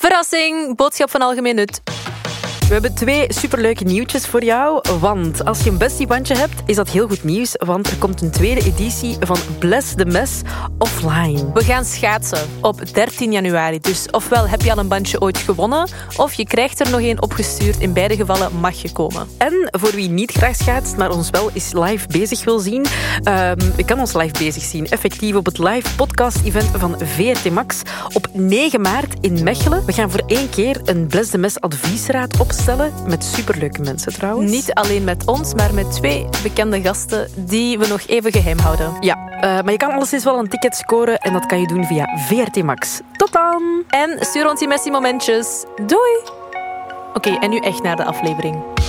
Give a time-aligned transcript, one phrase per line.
[0.00, 1.80] Verrassing, boodschap van algemeen nut.
[2.70, 4.82] We hebben twee superleuke nieuwtjes voor jou.
[5.00, 7.54] Want als je een bestiebandje hebt, is dat heel goed nieuws.
[7.58, 10.40] Want er komt een tweede editie van Bless the Mess
[10.78, 11.52] offline.
[11.52, 13.80] We gaan schaatsen op 13 januari.
[13.80, 17.22] Dus ofwel heb je al een bandje ooit gewonnen, of je krijgt er nog één
[17.22, 17.78] opgestuurd.
[17.78, 19.28] In beide gevallen mag je komen.
[19.38, 22.86] En voor wie niet graag schaatst, maar ons wel eens live bezig wil zien,
[23.24, 24.86] um, je kan ons live bezig zien.
[24.86, 27.82] Effectief op het live podcast-event van VRT Max
[28.12, 29.84] op 9 maart in Mechelen.
[29.84, 34.50] We gaan voor één keer een Bless the Mess adviesraad opstellen met superleuke mensen trouwens.
[34.50, 38.96] Niet alleen met ons, maar met twee bekende gasten die we nog even geheim houden.
[39.00, 41.84] Ja, uh, maar je kan alleszins wel een ticket scoren en dat kan je doen
[41.84, 43.00] via VRT Max.
[43.16, 43.84] Tot dan!
[43.88, 45.64] En stuur ons die Messi momentjes.
[45.86, 46.20] Doei!
[47.14, 48.79] Oké, en nu echt naar de aflevering.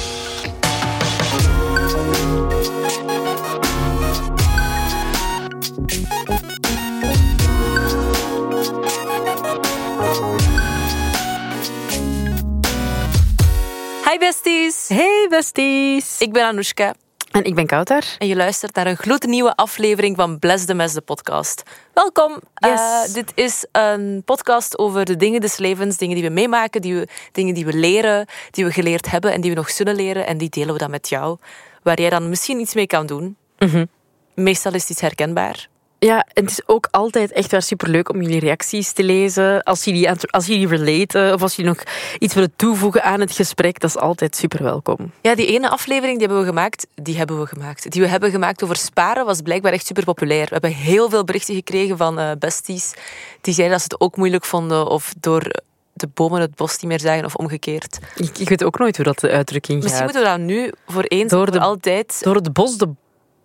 [14.93, 16.21] Hey besties.
[16.21, 16.93] Ik ben Anoushka.
[17.31, 18.15] En ik ben Kouter.
[18.17, 21.63] En je luistert naar een gloednieuwe aflevering van Bless the Mess, de podcast.
[21.93, 22.41] Welkom.
[22.53, 22.79] Yes.
[22.79, 26.95] Uh, dit is een podcast over de dingen des levens, dingen die we meemaken, die
[26.95, 30.27] we, dingen die we leren, die we geleerd hebben en die we nog zullen leren.
[30.27, 31.37] En die delen we dan met jou,
[31.83, 33.37] waar jij dan misschien iets mee kan doen.
[33.57, 33.87] Mm -hmm.
[34.35, 35.67] Meestal is het iets herkenbaar.
[36.05, 39.63] Ja, en het is ook altijd echt wel superleuk om jullie reacties te lezen.
[39.63, 41.83] Als jullie, als jullie relaten of als jullie nog
[42.19, 45.11] iets willen toevoegen aan het gesprek, dat is altijd super welkom.
[45.21, 47.91] Ja, die ene aflevering die hebben we gemaakt, die hebben we gemaakt.
[47.91, 50.45] Die we hebben gemaakt over sparen was blijkbaar echt super populair.
[50.45, 52.93] We hebben heel veel berichten gekregen van uh, besties
[53.41, 55.51] die zeiden dat ze het ook moeilijk vonden of door
[55.93, 57.99] de bomen het bos niet meer zagen of omgekeerd.
[58.15, 60.13] Ik, ik weet ook nooit hoe dat de uitdrukking Misschien gaat.
[60.13, 62.19] moeten we dat nu voor eens door de, altijd...
[62.23, 62.89] Door het bos de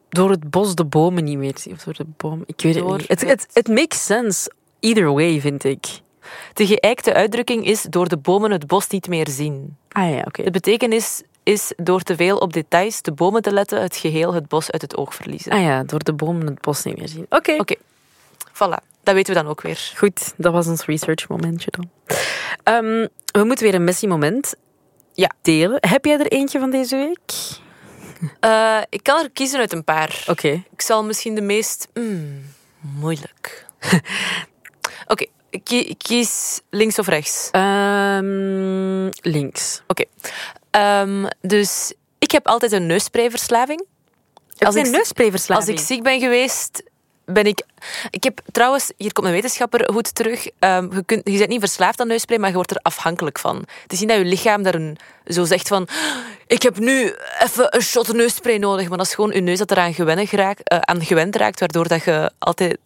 [0.08, 1.74] door het bos de bomen niet meer zien.
[1.74, 2.42] Of door de boom.
[2.46, 3.08] Ik weet door het niet.
[3.08, 4.50] Het, het, het makes sense.
[4.80, 5.86] Either way, vind ik.
[6.52, 9.76] De geëikte uitdrukking is door de bomen het bos niet meer zien.
[9.88, 10.26] Ah ja, oké.
[10.26, 10.44] Okay.
[10.44, 14.48] De betekenis is door te veel op details, de bomen te letten, het geheel het
[14.48, 15.52] bos uit het oog verliezen.
[15.52, 17.26] Ah ja, door de bomen het bos niet meer zien.
[17.28, 17.52] Oké.
[17.52, 17.60] Oké.
[17.60, 17.78] Okay.
[18.52, 18.94] Voilà.
[19.02, 19.92] Dat weten we dan ook weer.
[19.96, 21.90] Goed, dat was ons research momentje dan.
[22.74, 24.54] Um, we moeten weer een messy moment
[25.12, 25.30] ja.
[25.42, 25.78] delen.
[25.80, 27.32] Heb jij er eentje van deze week?
[28.40, 30.18] Uh, ik kan er kiezen uit een paar.
[30.20, 30.30] Oké.
[30.30, 30.64] Okay.
[30.72, 31.88] Ik zal misschien de meest...
[31.94, 32.44] Mm,
[32.80, 33.66] moeilijk.
[35.06, 35.94] Oké, okay.
[35.98, 37.48] kies links of rechts?
[37.52, 39.82] Um, links.
[39.86, 40.04] Oké.
[40.70, 41.00] Okay.
[41.00, 43.84] Um, dus ik heb altijd een neussprayverslaving.
[44.58, 45.68] Als ik, een neussprayverslaving?
[45.68, 46.82] Als ik ziek ben geweest,
[47.24, 47.62] ben ik...
[48.10, 48.92] Ik heb trouwens...
[48.96, 50.48] Hier komt een wetenschapper goed terug.
[50.58, 53.56] Um, je, kunt, je bent niet verslaafd aan neuspray, maar je wordt er afhankelijk van.
[53.82, 55.88] Het is niet dat je lichaam daar een, zo zegt van...
[56.46, 58.88] Ik heb nu even een shot neuspray nodig.
[58.88, 61.88] Maar dat is gewoon je neus dat eraan gewend raakt, uh, aan gewend raakt, waardoor
[61.88, 62.78] dat je altijd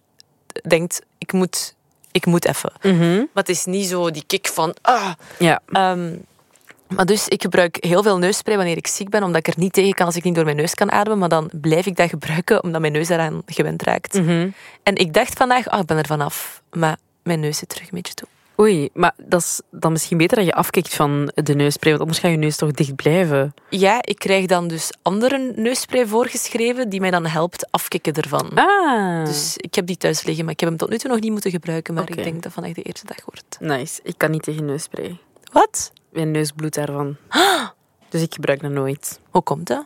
[0.68, 1.02] denkt...
[1.18, 1.74] Ik moet,
[2.10, 2.72] ik moet even.
[2.82, 3.16] Mm -hmm.
[3.16, 4.74] Maar het is niet zo die kick van...
[4.82, 5.12] Ah.
[5.38, 5.60] Ja.
[5.72, 6.24] Um,
[6.88, 9.72] maar dus ik gebruik heel veel neusspray wanneer ik ziek ben, omdat ik er niet
[9.72, 11.18] tegen kan als ik niet door mijn neus kan ademen.
[11.18, 14.14] Maar dan blijf ik dat gebruiken, omdat mijn neus daaraan gewend raakt.
[14.14, 14.54] Mm -hmm.
[14.82, 16.62] En ik dacht vandaag, oh, ik ben er vanaf.
[16.70, 18.28] Maar mijn neus zit terug een beetje toe.
[18.60, 22.20] Oei, maar dat is dan misschien beter dat je afkikt van de neusspray, want anders
[22.20, 23.54] gaat je neus toch dicht blijven.
[23.70, 28.50] Ja, ik krijg dan dus andere neusspray voorgeschreven die mij dan helpt afkicken ervan.
[28.54, 29.24] Ah.
[29.24, 31.32] Dus ik heb die thuis liggen, maar ik heb hem tot nu toe nog niet
[31.32, 31.94] moeten gebruiken.
[31.94, 32.16] Maar okay.
[32.16, 33.56] ik denk dat vandaag de eerste dag wordt.
[33.60, 34.00] Nice.
[34.02, 35.18] Ik kan niet tegen neusspray.
[35.52, 35.92] Wat?
[36.12, 37.16] Mijn neus bloedt daarvan.
[37.28, 37.68] Ah.
[38.08, 39.20] Dus ik gebruik dat nooit.
[39.30, 39.84] Hoe komt dat?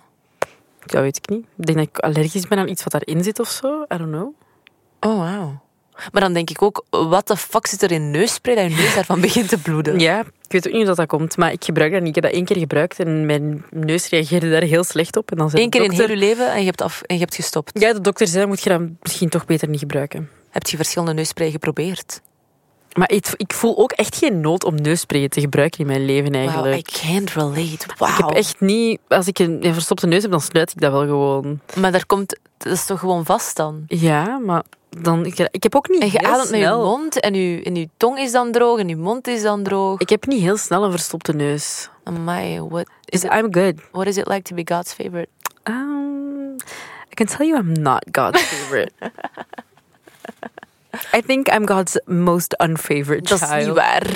[0.87, 1.47] Dat weet ik niet.
[1.57, 3.83] Ik denk dat ik allergisch ben aan iets wat daarin zit of zo.
[3.83, 4.35] I don't know.
[5.01, 5.64] Oh, wauw.
[6.13, 8.95] Maar dan denk ik ook, wat de fuck zit er in neusspray dat je neus
[8.95, 9.99] daarvan begint te bloeden?
[9.99, 12.09] Ja, ik weet ook niet hoe dat, dat komt, maar ik gebruik dat niet.
[12.09, 15.31] Ik heb dat één keer gebruikt en mijn neus reageerde daar heel slecht op.
[15.31, 17.15] En dan zei Eén keer dokter, in heel je leven en je hebt, af, en
[17.15, 17.81] je hebt gestopt?
[17.81, 20.31] Ja, de dokter zei, moet je dat misschien toch beter niet gebruiken.
[20.51, 22.21] Heb je verschillende neusspray geprobeerd?
[22.95, 26.35] Maar ik, ik, voel ook echt geen nood om neussprayen te gebruiken in mijn leven
[26.35, 26.75] eigenlijk.
[26.75, 27.87] Wow, I can't relate.
[27.99, 28.09] Wow.
[28.09, 29.01] Ik heb echt niet...
[29.09, 31.61] Als ik een, een verstopte neus heb, dan sluit ik dat wel gewoon.
[31.77, 32.39] Maar daar komt...
[32.59, 33.85] Dat is toch gewoon vast dan?
[33.87, 34.63] Ja, maar
[35.03, 35.27] dan...
[35.27, 37.89] Ik, ik heb ook niet En je ademt met je mond en je, en je
[37.97, 40.01] tong is dan droog en je mond is dan droog.
[40.01, 41.89] Ik heb niet heel snel een verstopte neus.
[42.05, 43.75] Amai, what is, Dus it, I'm good.
[43.93, 45.29] what is it like to be God's favorite?
[45.65, 46.55] Um,
[47.11, 48.93] I can tell you I'm not God's favorite.
[51.17, 53.61] I think I'm God's most unfavorite Dat child.
[53.61, 54.07] is niet waar.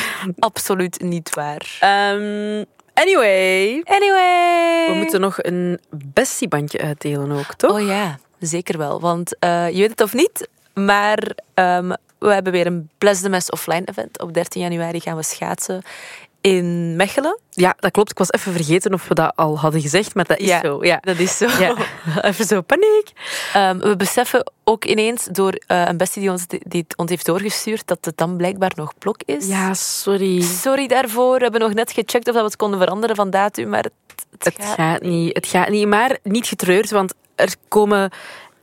[0.48, 1.78] Absoluut niet waar.
[2.14, 3.80] Um, anyway.
[3.84, 4.86] Anyway.
[4.88, 7.70] We moeten nog een bestiebandje uitdelen ook, toch?
[7.72, 9.00] Oh ja, zeker wel.
[9.00, 11.18] Want uh, je weet het of niet, maar
[11.54, 14.20] um, we hebben weer een Bless the Mess offline event.
[14.22, 15.82] Op 13 januari gaan we schaatsen
[16.40, 17.38] in Mechelen.
[17.50, 18.10] Ja, dat klopt.
[18.10, 20.60] Ik was even vergeten of we dat al hadden gezegd, maar dat is Ja.
[20.60, 20.84] zo.
[20.84, 20.98] Ja.
[21.00, 21.46] Dat is zo.
[21.58, 21.74] Ja.
[22.22, 23.12] Even zo paniek.
[23.52, 27.26] Ehm, we beseffen ook ineens door eh, een bestie die ons, die het ons heeft
[27.26, 29.46] doorgestuurd dat het dan blijkbaar nog blok is.
[29.46, 30.40] Ja, sorry.
[30.40, 31.36] Sorry daarvoor.
[31.36, 33.92] We hebben nog net gecheckt of dat we het konden veranderen van datum, maar het,
[34.30, 35.34] het Het gaat- gaat niet.
[35.36, 35.86] Het gaat niet.
[35.86, 38.10] Maar niet getreurd, want er komen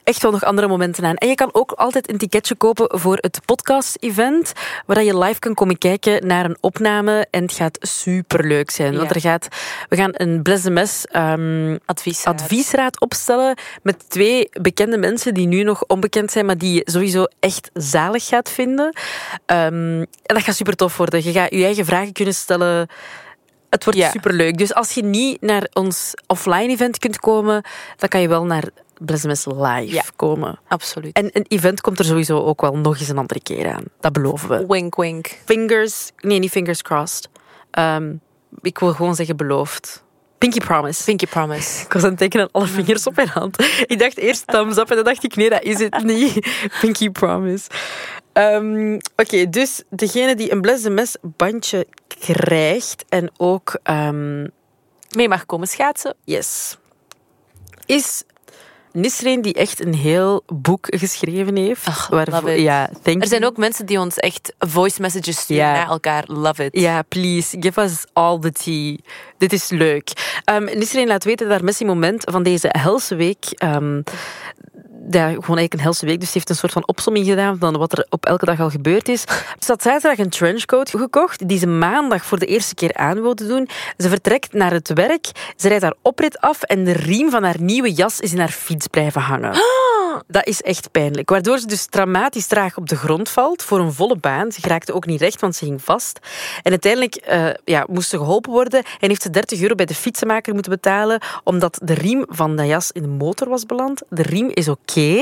[0.04, 1.16] echt wel nog andere momenten aan.
[1.16, 4.54] En je kan ook altijd een ticketje kopen voor het podcast-event,
[4.86, 7.28] waar je live kan komen kijken naar een opname.
[7.32, 8.98] En het gaat superleuk zijn.
[8.98, 9.48] Want er gaat,
[9.90, 12.26] we gaan een Bless the Mess ehm, advies.
[12.26, 17.26] adviesraad opstellen met twee bekende mensen die nu nog onbekend zijn, maar die je sowieso
[17.40, 18.96] echt zalig gaat vinden.
[19.46, 21.24] Ehm, en dat gaat super tof worden.
[21.24, 22.88] Je gaat je eigen vragen kunnen stellen.
[23.74, 24.10] Het wordt Ja.
[24.12, 24.58] superleuk.
[24.58, 27.64] Dus als je niet naar ons offline event kunt komen,
[27.98, 28.64] dan kan je wel naar
[28.98, 30.04] Blessemes live Ja.
[30.16, 30.60] komen.
[30.68, 31.16] Absoluut.
[31.16, 33.84] En een event komt er sowieso ook wel nog eens een andere keer aan.
[34.00, 34.66] Dat beloven we.
[34.68, 35.38] Wink, wink.
[35.46, 37.30] Fingers, nee, niet fingers crossed.
[37.72, 38.14] Ehm,
[38.62, 40.03] ik wil gewoon zeggen beloofd.
[40.44, 41.04] Pinky promise.
[41.04, 41.86] Pinky promise.
[41.86, 43.62] Ik was aan het tekenen alle vingers op mijn hand.
[43.86, 46.48] Ik dacht eerst thumbs up en dan dacht ik, nee, dat is het niet.
[46.82, 47.70] Pinky promise.
[48.34, 51.88] Ehm, Oké, dus degene die een Mess bandje
[52.20, 54.48] krijgt en ook, ehm,
[55.10, 56.16] Mee mag komen schaatsen.
[56.24, 56.78] yes,
[57.86, 58.24] is
[58.94, 61.88] Nisreen die echt een heel boek geschreven heeft.
[61.88, 65.90] Ach, waarvoor- ja, thank Er zijn ook mensen die ons echt voice messages sturen naar
[65.90, 66.24] elkaar.
[66.28, 66.80] Love it.
[66.80, 68.98] Ja, please, give us all the tea.
[69.38, 70.12] Dit is leuk.
[70.52, 73.46] Um, Nisreen laat weten dat haar messiemoment van deze helse week...
[73.52, 74.02] ehm,
[75.10, 77.78] ja, gewoon eigenlijk een helse week, dus ze heeft een soort van opsomming gedaan van
[77.78, 79.22] wat er op elke dag al gebeurd is.
[79.60, 83.48] Ze had zaterdag een trenchcoat gekocht, die ze maandag voor de eerste keer aan wilde
[83.48, 83.70] doen.
[83.98, 87.62] Ze vertrekt naar het werk, ze rijdt haar oprit af en de riem van haar
[87.62, 89.52] nieuwe jas is in haar fiets blijven hangen.
[90.28, 91.30] Dat is echt pijnlijk.
[91.30, 94.52] Waardoor ze dus dramatisch traag op de grond valt voor een volle baan.
[94.52, 96.20] Ze geraakte ook niet recht, want ze ging vast.
[96.64, 99.96] En uiteindelijk eh, ja, moest ze geholpen worden en heeft ze 30 euro bij de
[99.96, 104.02] fietsenmaker moeten betalen omdat de riem van de jas in de motor was beland.
[104.10, 105.22] De riem is oké.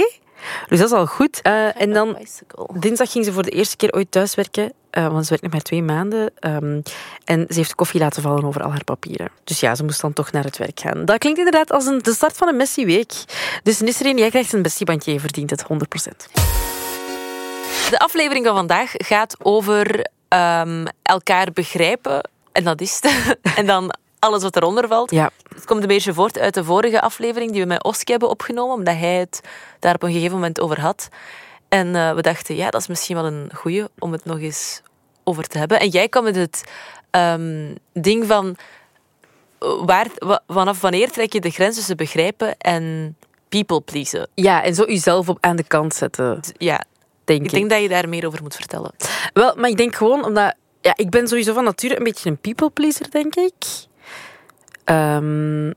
[0.68, 1.42] Dus dat is al goed.
[1.42, 2.18] Eh, en dan.
[2.74, 5.62] Dinsdag ging ze voor de eerste keer ooit thuiswerken, eh, want ze werkt nog maar
[5.62, 6.32] twee maanden.
[6.40, 6.82] ehm,
[7.26, 9.30] en ze heeft koffie laten vallen over al haar papieren.
[9.44, 11.06] Dus ja, ze moest dan toch naar het werk gaan.
[11.06, 13.14] Dat klinkt inderdaad als een, de start van een Messi-week.
[13.64, 15.66] Dus Nisreen, jij krijgt een Messi-bandje, je verdient het 100%.
[17.90, 22.30] De aflevering van vandaag gaat over ehm, elkaar begrijpen.
[22.52, 23.38] En dat is het.
[23.56, 25.12] en dan alles wat eronder valt.
[25.12, 28.30] Ja, Het komt een beetje voort uit de vorige aflevering die we met Oski hebben
[28.30, 29.42] opgenomen, omdat hij het
[29.80, 31.10] daar op een gegeven moment over had.
[31.71, 34.81] En eh, we dachten, ja, dat is misschien wel een goeie om het nog eens
[35.23, 35.79] over te hebben.
[35.79, 36.63] En jij kwam met het
[37.12, 38.56] ehm, ding van
[39.59, 43.15] eh, waar, wa- vanaf wanneer trek je de grens tussen begrijpen en
[43.50, 44.27] people pleasen?
[44.33, 46.83] ja en zo jezelf op aan de kant zetten, Ja,
[47.23, 47.51] denk ik ik.
[47.51, 48.91] denk dat je daar meer over moet vertellen.
[49.33, 50.56] Wel, maar ik denk gewoon omdat...
[50.81, 53.53] Ja, ik ben sowieso van nature een beetje een people pleaser, denk ik.
[54.83, 55.71] Ehm,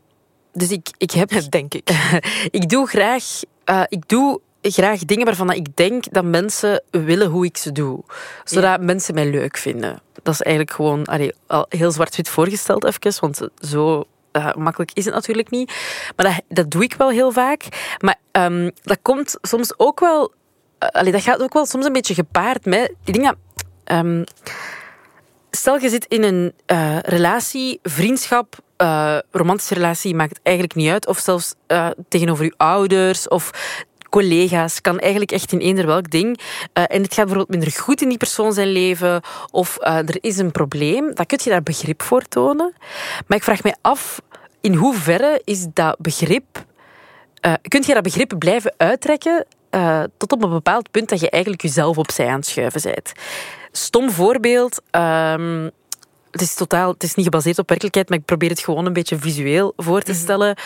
[0.52, 1.30] dus ik, ik heb...
[1.50, 1.90] Denk ik.
[2.50, 3.24] ik doe graag...
[3.64, 4.40] eh, ik doe
[4.72, 8.04] graag dingen waarvan ik denk dat mensen willen hoe ik ze doe.
[8.44, 10.00] Zodat mensen mij leuk vinden.
[10.22, 15.04] Dat is eigenlijk gewoon allee, al heel zwart-wit voorgesteld even, want zo eh, makkelijk is
[15.04, 15.72] het natuurlijk niet.
[16.16, 17.62] Maar dat, dat doe ik wel heel vaak.
[17.98, 20.32] Maar ehm, dat komt soms ook wel...
[20.78, 22.94] eh, allee, dat gaat ook wel soms een beetje gepaard met...
[23.04, 23.36] Ik denk dat...
[25.50, 28.62] Stel, je zit in een eh, relatie, vriendschap,
[29.30, 31.06] romantische relatie, maakt eigenlijk niet uit.
[31.06, 31.54] Of zelfs
[32.08, 33.50] tegenover je ouders of
[34.14, 34.80] collega's.
[34.80, 36.40] Kan eigenlijk echt in eender welk ding.
[36.72, 39.20] Eh, en het gaat bijvoorbeeld minder goed in die persoon zijn leven.
[39.50, 41.14] Of eh, er is een probleem.
[41.14, 42.72] Dan kun je daar begrip voor tonen.
[43.26, 44.20] Maar ik vraag mij af,
[44.60, 46.64] in hoeverre is dat begrip...
[47.40, 49.46] eh kun je dat begrip blijven uittrekken
[50.16, 53.12] tot op een bepaald punt dat je eigenlijk jezelf opzij aan het schuiven bent?
[53.72, 54.82] Stom voorbeeld.
[54.90, 55.68] ehm,
[56.34, 58.92] het is totaal, het is niet gebaseerd op werkelijkheid, maar ik probeer het gewoon een
[58.92, 60.56] beetje visueel voor te stellen.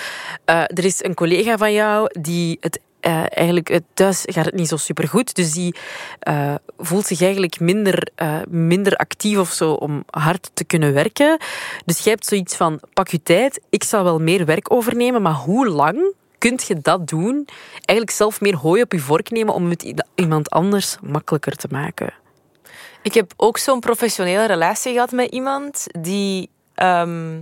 [0.45, 4.55] Eh, er is een collega van jou die het eh, eigenlijk eh, thuis gaat het
[4.55, 5.75] niet zo super goed, dus die
[6.19, 8.09] eh, voelt zich eigenlijk minder,
[8.49, 11.39] minder actief of zo om hard te kunnen werken.
[11.85, 15.33] Dus jij hebt zoiets van: pak je tijd, ik zal wel meer werk overnemen, maar
[15.35, 16.15] hoe lang?
[16.39, 17.49] Kunt je dat doen?
[17.75, 22.15] Eigenlijk zelf meer hooi op je vork nemen om het iemand anders makkelijker te maken.
[23.03, 27.41] Ik heb ook zo'n professionele relatie gehad met iemand die, ehm,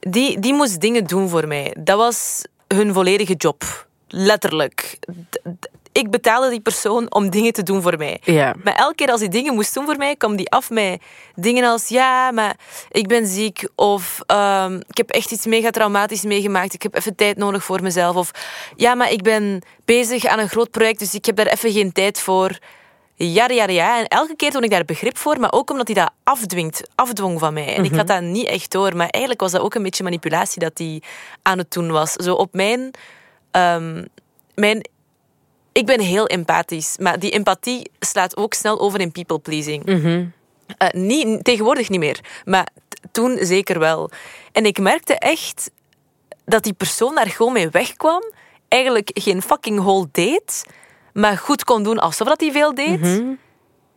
[0.00, 1.76] die, die moest dingen doen voor mij.
[1.78, 3.86] Dat was hun volledige job.
[4.08, 4.98] Letterlijk.
[5.30, 8.20] D- Ik betaalde die persoon om dingen te doen voor mij.
[8.24, 8.54] Ja.
[8.64, 11.02] Maar elke keer als hij dingen moest doen voor mij, kwam die af met
[11.34, 12.56] dingen als ja, maar
[12.90, 16.74] ik ben ziek of ehm, ik heb echt iets mega traumatisch meegemaakt.
[16.74, 18.16] Ik heb even tijd nodig voor mezelf.
[18.16, 18.30] Of
[18.76, 21.92] ja, maar ik ben bezig aan een groot project, dus ik heb daar even geen
[21.92, 22.58] tijd voor.
[23.18, 23.98] Ja, ja, ja.
[23.98, 27.38] En elke keer toon ik daar begrip voor, maar ook omdat hij dat afdwingt, afdwong
[27.38, 27.74] van mij.
[27.76, 30.60] En ik had dat niet echt door, maar eigenlijk was dat ook een beetje manipulatie
[30.60, 31.02] dat hij
[31.42, 32.12] aan het doen was.
[32.12, 32.90] Zo op mijn...
[33.50, 34.04] ehm,
[34.54, 34.88] mijn
[35.72, 39.84] ik ben heel empathisch, maar die empathie slaat ook snel over in people pleasing.
[40.78, 42.68] Eh, niet, tegenwoordig niet meer, maar
[43.12, 44.10] toen zeker wel.
[44.52, 45.70] En ik merkte echt
[46.44, 48.22] dat die persoon daar gewoon mee wegkwam.
[48.68, 50.64] Eigenlijk geen fucking hol deed,
[51.16, 53.22] maar goed kon doen alsof dat hij veel deed.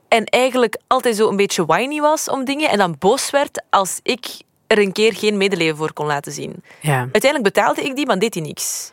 [0.08, 4.00] En eigenlijk altijd zo een beetje whiny was om dingen en dan boos werd als
[4.04, 4.26] ik
[4.68, 6.64] er een keer geen medeleven voor kon laten zien.
[6.82, 6.98] Ja.
[6.98, 8.92] Uiteindelijk betaalde ik die, maar deed hij niks.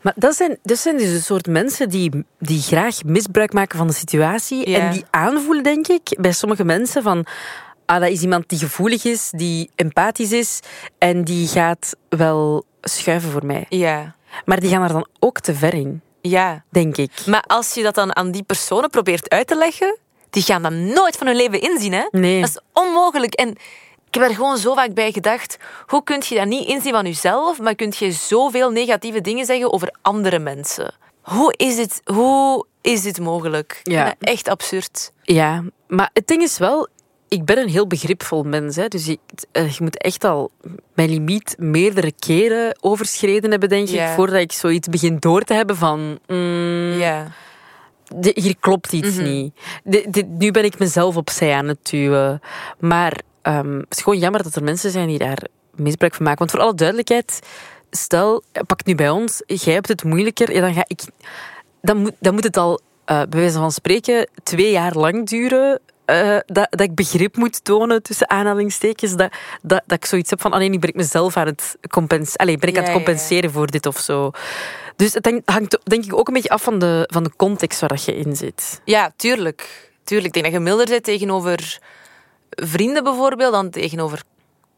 [0.00, 3.86] Maar dat zijn, dat zijn dus een soort mensen die, die graag misbruik maken van
[3.86, 4.70] de situatie.
[4.70, 4.78] Ja.
[4.78, 7.26] En die aanvoelen, denk ik, bij sommige mensen van...
[7.86, 10.60] Ah, dat is iemand die gevoelig is, die empathisch is.
[10.98, 13.66] En die gaat wel schuiven voor mij.
[13.68, 16.64] Ja, Maar die gaan er dan ook te ver in, ja.
[16.70, 17.26] denk ik.
[17.26, 19.98] Maar als je dat dan aan die personen probeert uit te leggen,
[20.30, 21.92] die gaan dat nooit van hun leven inzien.
[21.92, 22.06] Hè?
[22.10, 22.40] Nee.
[22.40, 23.34] Dat is onmogelijk.
[23.34, 23.48] En
[24.08, 25.56] ik heb er gewoon zo vaak bij gedacht,
[25.86, 29.72] hoe kun je dat niet inzien van jezelf, maar kun je zoveel negatieve dingen zeggen
[29.72, 30.94] over andere mensen?
[31.22, 33.80] Hoe is dit, hoe is dit mogelijk?
[33.82, 34.14] Ja.
[34.20, 35.12] echt absurd.
[35.22, 36.88] Ja, maar het ding is wel,
[37.28, 38.76] ik ben een heel begripvol mens.
[38.76, 39.18] Hè, dus je,
[39.52, 40.50] eh, je moet echt al
[40.94, 45.76] mijn limiet meerdere keren overschreden hebben, denk ik, voordat ik zoiets begin door te hebben
[45.76, 46.18] van...
[46.26, 46.98] mm,
[48.16, 49.54] de- hier klopt iets niet.
[49.84, 52.40] De- de- nu ben ik mezelf opzij aan het duwen.
[52.78, 55.42] Maar ehm, het is gewoon jammer dat er mensen zijn die daar
[55.74, 56.38] misbruik van maken.
[56.38, 57.38] Want voor alle duidelijkheid,
[57.90, 61.00] stel, pak nu bij ons, jij hebt het moeilijker, ja, dan ga ik...
[61.82, 65.80] Dan moet, dan moet het al, eh bij wijze van spreken, twee jaar lang duren...
[66.08, 70.40] eh, dat, dat ik begrip moet tonen, tussen aanhalingstekens, dat, dat, dat ik zoiets heb
[70.40, 72.86] van, ah nee, nu ben ik mezelf aan het, compens Allee, ben ik Ja, aan
[72.88, 73.02] het ja.
[73.04, 74.30] compenseren voor dit of zo.
[74.96, 77.80] Dus het hangt- hangt denk ik ook een beetje af van de, van de context
[77.80, 78.80] waar dat je in zit.
[78.84, 79.90] ja, tuurlijk.
[80.04, 80.26] tuurlijk.
[80.36, 81.78] Ik denk dat je milder bent tegenover
[82.50, 84.22] vrienden bijvoorbeeld dan tegenover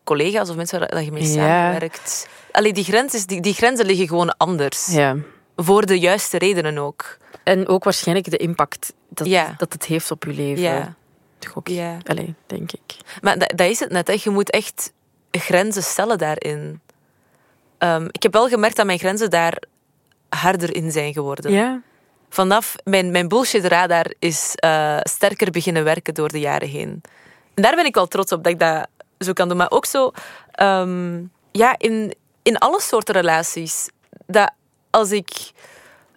[0.04, 1.28] collega's of mensen waar dat je mee Ja.
[1.32, 2.28] samenwerkt.
[2.52, 4.86] Allee, die, grens is, die, die grenzen liggen gewoon anders.
[4.86, 5.16] Ja.
[5.56, 7.16] Voor de juiste redenen ook.
[7.44, 9.54] En ook waarschijnlijk de impact dat, Ja.
[9.58, 10.62] dat het heeft op je leven.
[10.62, 10.94] Ja.
[11.40, 11.68] Toch ook.
[11.68, 11.98] Ja.
[12.04, 12.96] Allee, denk ik.
[13.20, 14.06] Maar dat, dat is het net.
[14.06, 14.16] Hè.
[14.22, 14.92] Je moet echt
[15.30, 16.80] grenzen stellen daarin.
[17.78, 19.62] Ehm, ik heb wel gemerkt dat mijn grenzen daar
[20.28, 21.52] harder in zijn geworden.
[21.52, 21.80] Ja.
[22.28, 27.00] Vanaf mijn, mijn bullshit radar is eh, sterker beginnen werken door de jaren heen.
[27.54, 28.86] En daar ben ik wel trots op dat ik dat
[29.18, 29.56] zo kan doen.
[29.56, 30.10] Maar ook zo,
[30.52, 33.88] ehm, ja, in, in alle soorten relaties.
[34.26, 34.50] Dat
[34.90, 35.52] als ik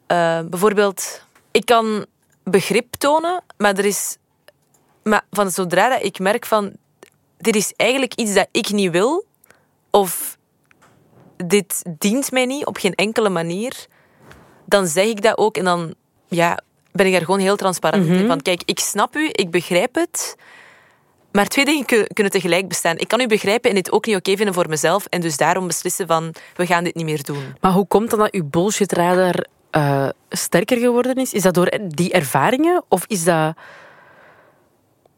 [0.08, 2.06] eh, bijvoorbeeld, ik kan
[2.44, 4.18] begrip tonen, maar er is,
[5.04, 6.72] maar van zodra dat ik merk van,
[7.38, 9.26] dit is eigenlijk iets dat ik niet wil,
[9.92, 10.38] of
[11.38, 13.88] dit dient mij niet op geen enkele manier,
[14.66, 15.94] dan zeg ik dat ook en dan
[16.28, 16.60] ja,
[16.92, 18.28] ben ik daar gewoon heel transparant in.
[18.28, 20.36] Van kijk, ik snap u, ik begrijp het.
[21.32, 22.98] Maar twee dingen kun- kunnen tegelijk bestaan.
[22.98, 25.06] Ik kan u begrijpen en dit ook niet oké vinden voor mezelf.
[25.06, 27.56] En dus daarom beslissen van, we gaan dit niet meer doen.
[27.62, 31.34] Maar hoe komt dan dat uw bullshitradar eh sterker geworden is?
[31.34, 32.84] Is dat door die ervaringen?
[32.90, 33.56] Of is dat,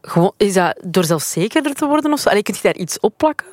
[0.07, 2.13] gewoon, is dat door zelfzekerder te worden?
[2.13, 2.29] Of zo?
[2.29, 3.47] Allee, kun je daar iets op plakken?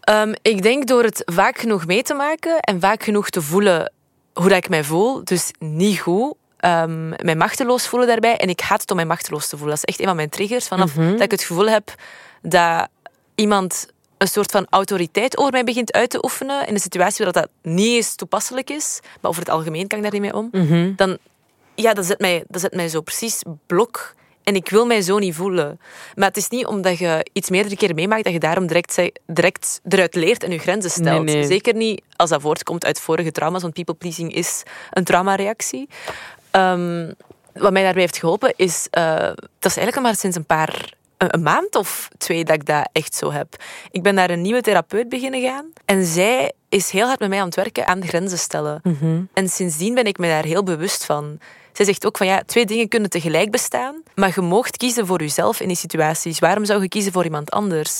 [0.00, 3.92] Ehm, ik denk door het vaak genoeg mee te maken en vaak genoeg te voelen
[4.32, 5.24] hoe dat ik mij voel.
[5.24, 6.34] Dus niet goed.
[6.56, 8.36] Ehm, mij machteloos voelen daarbij.
[8.36, 9.74] En ik haat het om mij machteloos te voelen.
[9.74, 10.66] Dat is echt een van mijn triggers.
[10.66, 11.94] Vanaf dat ik het gevoel heb
[12.42, 12.88] dat
[13.34, 13.86] iemand
[14.18, 17.48] een soort van autoriteit over mij begint uit te oefenen in een situatie waar dat
[17.62, 20.48] niet eens toepasselijk is, maar over het algemeen kan ik daar niet mee om,
[20.96, 21.18] dan
[21.74, 24.14] ja, dat zet, mij, dat zet mij zo precies blok.
[24.44, 25.80] En ik wil mij zo niet voelen.
[26.14, 29.80] Maar het is niet omdat je iets meerdere keren meemaakt dat je daarom direct, direct
[29.88, 31.24] eruit leert en je grenzen stelt.
[31.24, 31.46] Nee, nee.
[31.46, 35.88] Zeker niet als dat voortkomt uit vorige trauma's, want people pleasing is een traumareactie.
[36.50, 37.12] Ehm,
[37.52, 39.16] wat mij daarbij heeft geholpen is, eh,
[39.58, 42.88] dat is eigenlijk maar sinds een paar een, een maand of twee dat ik dat
[42.92, 43.56] echt zo heb.
[43.90, 47.38] Ik ben naar een nieuwe therapeut beginnen gaan en zij is heel hard met mij
[47.38, 48.80] aan het werken aan grenzen stellen.
[49.34, 51.38] En sindsdien ben ik me daar heel bewust van.
[51.74, 55.20] Zij zegt ook van ja, twee dingen kunnen tegelijk bestaan, maar je moogt kiezen voor
[55.20, 56.38] jezelf in die situaties.
[56.38, 57.98] Waarom zou je kiezen voor iemand anders?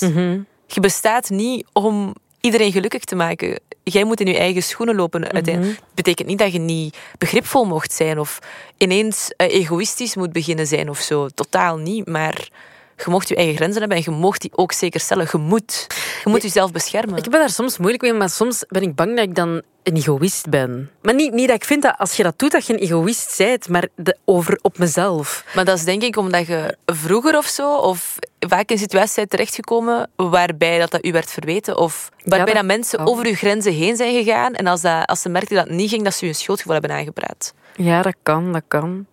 [0.67, 3.59] Je bestaat niet om iedereen gelukkig te maken.
[3.83, 5.31] Jij moet in je eigen schoenen lopen.
[5.31, 5.77] uiteindelijk.
[5.77, 8.39] Het betekent niet dat je niet begripvol mocht zijn of
[8.77, 11.27] ineens eh, egoïstisch moet beginnen zijn of zo.
[11.27, 12.07] Totaal niet.
[12.07, 12.49] Maar
[12.97, 15.27] je mocht je eigen grenzen hebben en je mocht die ook zeker stellen.
[15.31, 15.87] Je moet.
[16.23, 17.17] Je moet jezelf beschermen.
[17.17, 19.95] Ik ben daar soms moeilijk mee, maar soms ben ik bang dat ik dan een
[19.95, 20.91] egoïst ben.
[21.01, 23.37] Maar niet, niet dat ik vind dat als je dat doet, dat je een egoïst
[23.37, 25.45] bent, maar de, over op mezelf.
[25.55, 29.29] Maar dat is denk ik omdat je vroeger of zo, of vaak in situaties bent
[29.29, 33.07] terechtgekomen waarbij dat, dat u werd verweten, of waarbij dat dat mensen kan.
[33.07, 35.89] over uw grenzen heen zijn gegaan en als, dat, als ze merkten dat het niet
[35.89, 37.53] ging, dat ze je een schuldgevoel hebben aangepraat.
[37.75, 39.05] Ja, dat kan, dat kan.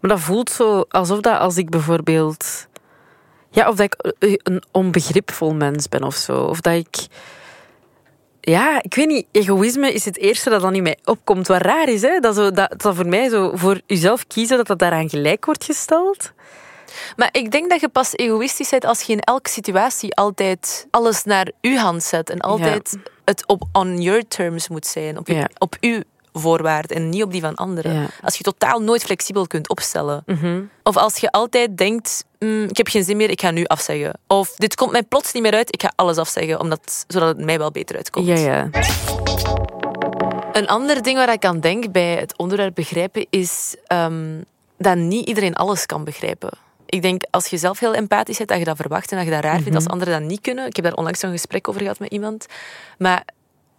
[0.00, 2.68] Maar dat voelt zo alsof dat als ik bijvoorbeeld...
[3.50, 6.42] Ja, of dat ik eh, een onbegripvol mens ben of zo.
[6.42, 7.06] Of dat ik...
[8.40, 9.26] Ja, ik weet niet.
[9.32, 11.46] Egoïsme is het eerste dat dan in mij opkomt.
[11.46, 12.18] Wat raar is, hè?
[12.18, 15.64] Dat, zo, dat, dat voor mij zo voor jezelf kiezen, dat dat daaraan gelijk wordt
[15.64, 16.32] gesteld.
[17.16, 21.24] Maar ik denk dat je pas egoïstisch bent als je in elke situatie altijd alles
[21.24, 22.30] naar uw hand zet.
[22.30, 25.18] En altijd het op on your terms moet zijn.
[25.18, 26.02] Op, je, op uw
[26.32, 28.10] voorwaarden en niet op die van anderen.
[28.22, 30.22] Als je totaal nooit flexibel kunt opstellen.
[30.26, 30.62] Mhm.
[30.82, 34.12] Of als je altijd denkt, mm, ik heb geen zin meer, ik ga nu afzeggen.
[34.26, 37.44] Of dit komt mij plots niet meer uit, ik ga alles afzeggen, omdat, zodat het
[37.44, 38.26] mij wel beter uitkomt.
[38.26, 38.68] Ja, ja.
[40.52, 44.44] Een ander ding waar ik aan denk bij het onderwerp begrijpen is um,
[44.78, 46.50] dat niet iedereen alles kan begrijpen.
[46.86, 49.32] Ik denk, als je zelf heel empathisch bent, dat je dat verwacht en dat je
[49.32, 49.92] dat raar vindt als mhm.
[49.92, 50.66] anderen dat niet kunnen.
[50.66, 52.46] Ik heb daar onlangs een gesprek over gehad met iemand.
[52.98, 53.24] Maar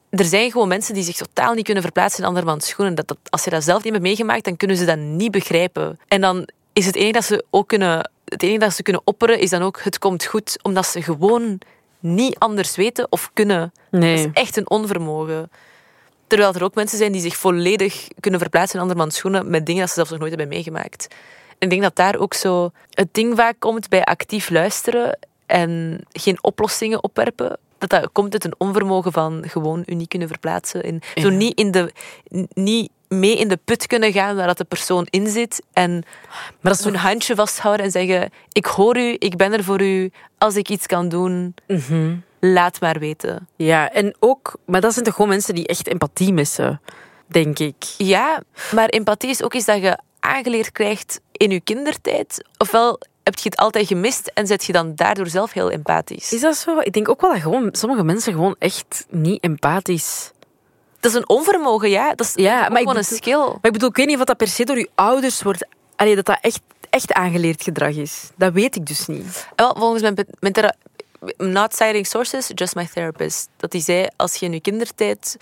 [0.10, 2.96] er zijn gewoon mensen die zich totaal niet kunnen verplaatsen in andermans schoenen.
[2.96, 6.00] Dat, dat, als je dat zelf niet hebt meegemaakt, dan kunnen ze dat niet begrijpen.
[6.08, 9.40] En dan is het enige dat ze ook kunnen, het enige dat ze kunnen opperen,
[9.40, 11.62] is dan ook het komt goed, omdat ze gewoon
[12.00, 13.72] niet anders weten of kunnen.
[13.92, 14.16] Nee.
[14.16, 15.52] Dat is echt een onvermogen.
[16.28, 19.82] Terwijl er ook mensen zijn die zich volledig kunnen verplaatsen in andermans schoenen met dingen
[19.82, 21.08] dat ze zelf nog nooit hebben meegemaakt.
[21.50, 26.02] En ik denk dat daar ook zo het ding vaak komt bij actief luisteren en
[26.12, 30.84] geen oplossingen opwerpen dat dat komt uit een onvermogen van gewoon u niet kunnen verplaatsen.
[30.84, 31.94] En zo niet, in de,
[32.54, 35.62] niet mee in de put kunnen gaan waar dat de persoon in zit.
[35.74, 36.04] En
[36.62, 40.12] maar dat een handje vasthouden en zeggen: Ik hoor u, ik ben er voor u.
[40.38, 42.16] Als ik iets kan doen, mhm.
[42.40, 43.48] laat maar weten.
[43.56, 46.82] Ja, en ook, maar dat zijn toch gewoon mensen die echt empathie missen,
[47.28, 47.76] denk ik.
[47.98, 48.42] Ja,
[48.72, 52.46] maar empathie is ook iets dat je aangeleerd krijgt in je kindertijd.
[52.58, 56.34] Ofwel heb je het altijd gemist en zet je dan daardoor zelf heel empathisch.
[56.34, 56.80] Is dat zo?
[56.80, 60.32] Ik denk ook wel dat gewoon, sommige mensen gewoon echt niet empathisch...
[61.02, 62.14] Dat is een onvermogen, ja.
[62.16, 63.38] Dat is ja, maar gewoon een skill.
[63.38, 65.68] Maar ik bedoel, ik weet niet of dat per se door je ouders wordt...
[65.96, 68.30] Allee, dat dat echt, echt aangeleerd gedrag is.
[68.36, 69.48] Dat weet ik dus niet.
[69.56, 70.76] Wel, volgens mijn, mijn
[71.38, 73.50] not citing sources, just my therapist.
[73.58, 75.38] Dat hij zei, als je in je kindertijd...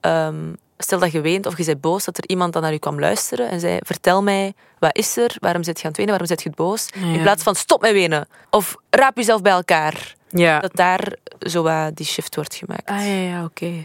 [0.00, 2.78] Um, stel dat je weent of je bent boos, dat er iemand dan naar je
[2.78, 5.36] kwam luisteren en zei: Vertel mij, wat is er?
[5.40, 6.18] Waarom zit je aan het wenen?
[6.18, 6.88] Waarom zit je boos?
[6.94, 10.14] In plaats van stop met wenen of raap jezelf bij elkaar.
[10.28, 10.60] Ja.
[10.60, 12.88] Dat daar zo die shift wordt gemaakt.
[12.88, 13.84] Ah ja, ja oké.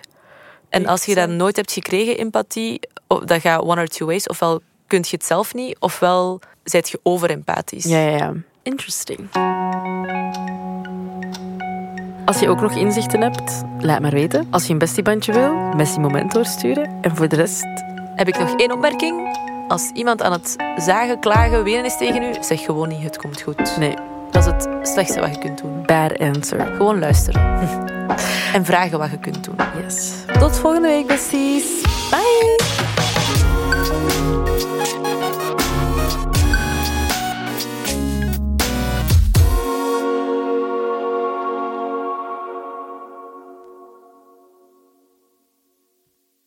[0.70, 2.80] En als je dat nooit hebt gekregen, empathie,
[3.26, 4.28] dat gaat one or two ways.
[4.28, 7.84] Ofwel kun je het zelf niet, ofwel zijt je over-empathisch.
[7.84, 8.34] Ja, ja, ja.
[8.64, 9.20] Interesting.
[12.26, 14.48] Als je ook nog inzichten hebt, laat maar weten.
[14.52, 16.98] Als je een bestiebandje wil, Messi Moment doorsturen.
[17.02, 17.66] En voor de rest...
[18.16, 19.38] Heb ik nog één opmerking?
[19.68, 23.42] Als iemand aan het zagen, klagen, wenen is tegen u, zeg gewoon niet, het komt
[23.42, 23.78] goed.
[23.78, 24.15] Nee
[24.64, 25.84] het slechtste wat je kunt doen.
[25.86, 26.66] Bad answer.
[26.76, 27.42] Gewoon luisteren.
[28.54, 29.56] en vragen wat je kunt doen.
[29.84, 30.12] Yes.
[30.40, 31.82] Tot volgende week, besties.
[32.10, 32.56] Bye.